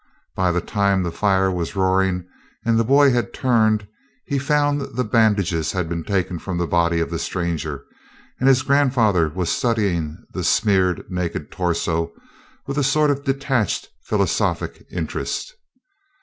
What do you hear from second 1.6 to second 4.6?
roaring and the boy had turned, he